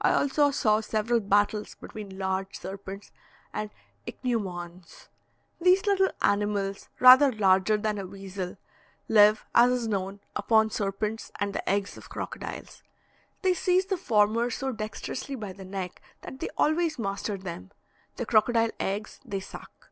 I 0.00 0.12
also 0.12 0.52
saw 0.52 0.78
several 0.80 1.18
battles 1.18 1.74
between 1.74 2.16
large 2.16 2.56
serpents 2.56 3.10
and 3.52 3.70
ichneumons. 4.06 5.08
These 5.60 5.86
little 5.86 6.10
animals, 6.22 6.88
rather 7.00 7.32
larger 7.32 7.76
than 7.76 7.98
a 7.98 8.06
weasel, 8.06 8.56
live, 9.08 9.44
as 9.52 9.72
is 9.72 9.88
known, 9.88 10.20
upon 10.36 10.70
serpents 10.70 11.32
and 11.40 11.52
the 11.54 11.68
eggs 11.68 11.96
of 11.96 12.08
crocodiles. 12.08 12.84
They 13.42 13.52
seize 13.52 13.86
the 13.86 13.96
former 13.96 14.48
so 14.48 14.70
dexterously 14.70 15.34
by 15.34 15.52
the 15.52 15.64
neck 15.64 16.00
that 16.20 16.38
they 16.38 16.50
always 16.56 16.96
master 16.96 17.36
them; 17.36 17.72
the 18.14 18.24
crocodile 18.26 18.70
eggs 18.78 19.18
they 19.24 19.40
suck. 19.40 19.90